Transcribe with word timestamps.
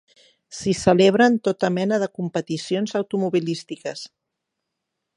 S'hi 0.59 0.71
celebren 0.79 1.35
tota 1.49 1.71
mena 1.77 2.01
de 2.05 2.09
competicions 2.21 2.99
automobilístiques. 3.03 4.07